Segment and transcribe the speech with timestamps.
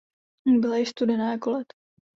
[0.59, 1.73] Byla již studená jako led...